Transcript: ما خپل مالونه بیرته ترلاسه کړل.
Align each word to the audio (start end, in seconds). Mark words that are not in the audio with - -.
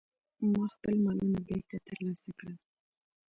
ما 0.51 0.63
خپل 0.73 0.93
مالونه 1.05 1.39
بیرته 1.47 1.75
ترلاسه 1.87 2.29
کړل. 2.37 2.55